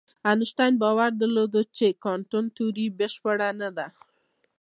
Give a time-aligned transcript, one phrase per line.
[0.33, 3.87] انشتین باور درلود چې کوانتم تیوري بشپړه نه ده.